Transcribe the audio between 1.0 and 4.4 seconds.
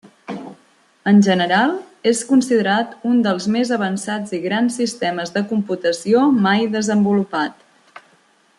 En general, és considerat un dels més avançats